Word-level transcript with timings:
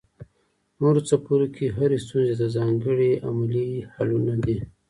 نورو 0.79 1.01
څپرکو 1.09 1.53
کې 1.55 1.65
هرې 1.77 1.97
ستونزې 2.05 2.35
ته 2.39 2.47
ځانګړي 2.55 3.11
عملي 3.29 3.69
حلونه 3.93 4.33
دي. 4.45 4.57